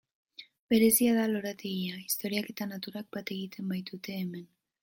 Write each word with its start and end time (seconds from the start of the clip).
Berezia 0.73 1.11
da 1.17 1.25
lorategia, 1.33 2.01
historiak 2.05 2.51
eta 2.57 2.69
naturak 2.73 3.15
bat 3.19 3.33
egiten 3.37 3.73
baitute 3.75 4.21
hemen. 4.25 4.53